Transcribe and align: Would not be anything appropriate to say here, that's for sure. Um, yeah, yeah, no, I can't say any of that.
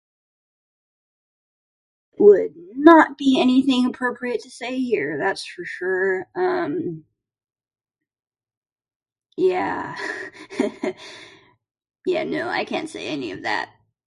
Would 2.17 2.53
not 2.55 3.17
be 3.17 3.39
anything 3.41 3.85
appropriate 3.85 4.41
to 4.43 4.49
say 4.51 4.79
here, 4.79 5.17
that's 5.17 5.45
for 5.45 5.65
sure. 5.65 6.27
Um, 6.35 7.05
yeah, 9.37 9.97
yeah, 12.05 12.23
no, 12.23 12.47
I 12.47 12.63
can't 12.65 12.89
say 12.89 13.07
any 13.07 13.31
of 13.31 13.41
that. 13.43 13.73